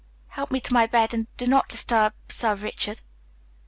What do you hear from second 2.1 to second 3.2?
Sir Richard."